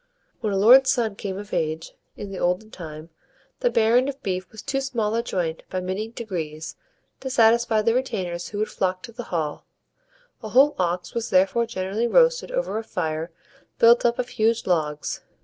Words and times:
When 0.39 0.51
a 0.51 0.57
lord's 0.57 0.89
son 0.89 1.15
came 1.15 1.37
of 1.37 1.53
age, 1.53 1.91
in 2.17 2.31
the 2.31 2.39
olden 2.39 2.71
time, 2.71 3.11
the 3.59 3.69
baron 3.69 4.09
of 4.09 4.23
beef 4.23 4.51
was 4.51 4.63
too 4.63 4.81
small 4.81 5.13
a 5.13 5.21
joint, 5.21 5.61
by 5.69 5.79
many 5.79 6.07
degrees, 6.07 6.75
to 7.19 7.29
satisfy 7.29 7.83
the 7.83 7.93
retainers 7.93 8.47
who 8.47 8.57
would 8.57 8.69
flock 8.71 9.03
to 9.03 9.11
the 9.11 9.25
hall; 9.25 9.67
a 10.41 10.49
whole 10.49 10.75
ox 10.79 11.13
was 11.13 11.29
therefore 11.29 11.67
generally 11.67 12.07
roasted 12.07 12.49
over 12.49 12.79
a 12.79 12.83
fire 12.83 13.29
built 13.77 14.03
up 14.03 14.17
of 14.17 14.29
huge 14.29 14.65
logs. 14.65 15.21